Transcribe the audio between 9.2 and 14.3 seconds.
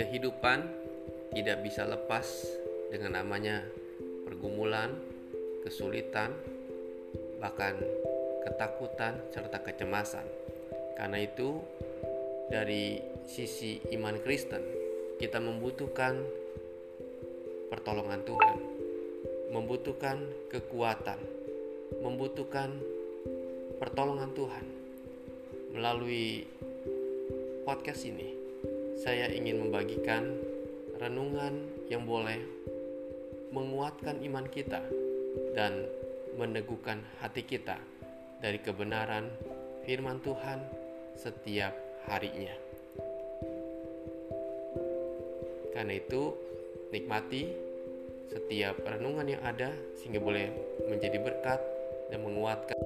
serta kecemasan. Karena itu, dari sisi iman